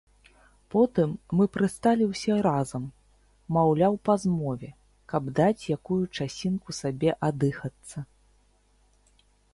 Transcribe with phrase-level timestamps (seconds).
[0.75, 2.87] Потым мы прысталі ўсе разам,
[3.57, 4.69] маўляў па змове,
[5.13, 7.97] каб даць якую часінку сабе аддыхацца.